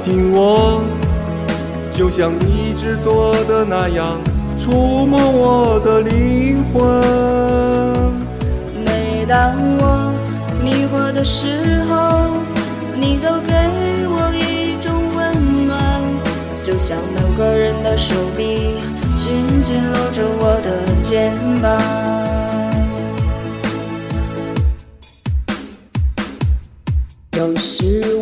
[0.00, 0.80] 紧握，
[1.92, 4.16] 就像你制作的那样，
[4.58, 6.80] 触摸我的灵魂。
[8.82, 10.10] 每当我
[10.64, 12.30] 迷惑的时候，
[12.98, 13.52] 你都给
[14.08, 16.02] 我一种温暖，
[16.62, 18.76] 就像某个人的手臂
[19.18, 21.78] 紧紧搂着我的肩膀。
[27.36, 28.16] 有时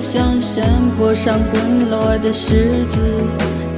[0.00, 0.64] 像山
[0.96, 2.98] 坡上滚落的石子。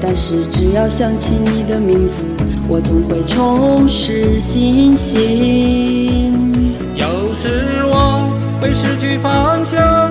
[0.02, 2.22] 但是只要想起你的名字，
[2.66, 6.74] 我总会重拾信心。
[6.94, 10.10] 有时我会失去方向，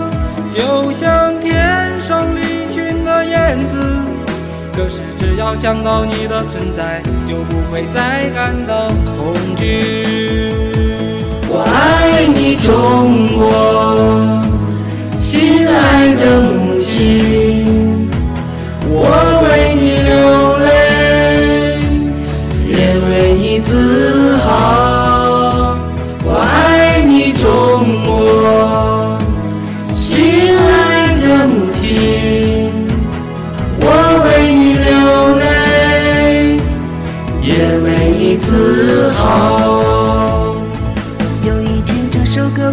[0.50, 3.96] 就像天上离群的燕子。
[4.72, 8.88] 可是只要想到你的存在，就不会再感到
[9.18, 10.54] 恐惧。
[11.50, 12.70] 我爱你，中
[13.36, 13.50] 国，
[14.44, 14.49] 亲
[15.80, 16.69] 爱的梦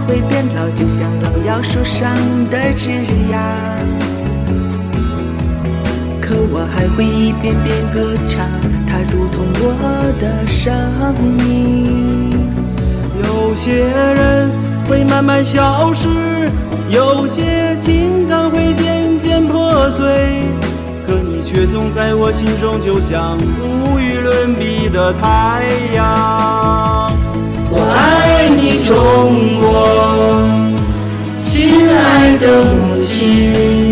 [0.06, 2.14] 会变老，就像老杨树上
[2.50, 2.90] 的枝
[3.30, 3.38] 桠。
[6.20, 8.46] 可我还会一遍遍歌唱，
[8.86, 9.64] 它如同我
[10.20, 10.72] 的生
[11.44, 12.30] 命。
[13.24, 14.50] 有些人
[14.88, 16.08] 会慢慢消失，
[16.88, 20.42] 有些情感会渐渐破碎，
[21.06, 25.62] 可你却总在我心中，就像无与伦比的太
[25.94, 27.10] 阳。
[27.68, 29.88] 我爱你，中国，
[31.38, 33.85] 亲爱的母亲，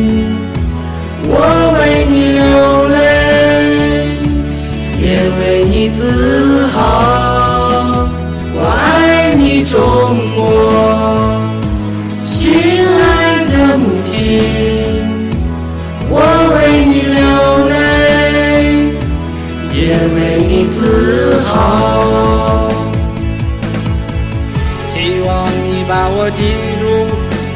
[25.86, 26.42] 把我记
[26.80, 26.82] 住，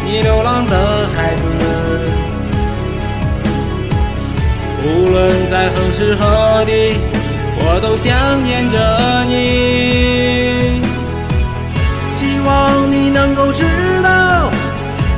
[0.05, 1.43] 你流浪的孩子。
[4.84, 6.99] 无论在何时何地，
[7.61, 8.77] 我都想念着
[9.27, 10.83] 你。
[12.15, 13.65] 希望你能够知
[14.03, 14.50] 道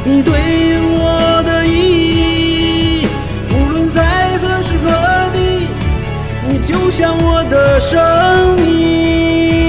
[0.04, 0.32] 你对
[0.92, 3.08] 我的意义，
[3.52, 5.68] 无论在何时何地，
[6.48, 8.00] 你就像我的生
[8.56, 9.59] 命。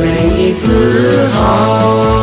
[0.00, 2.15] 为你自豪。